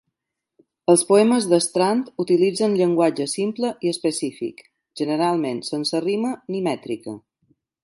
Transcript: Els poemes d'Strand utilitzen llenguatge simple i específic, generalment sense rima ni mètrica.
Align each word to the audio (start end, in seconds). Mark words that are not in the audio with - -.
Els 0.93 1.01
poemes 1.09 1.47
d'Strand 1.51 2.07
utilitzen 2.23 2.73
llenguatge 2.79 3.29
simple 3.35 3.71
i 3.89 3.93
específic, 3.97 4.65
generalment 5.03 5.63
sense 5.71 6.05
rima 6.09 6.35
ni 6.53 6.67
mètrica. 6.73 7.19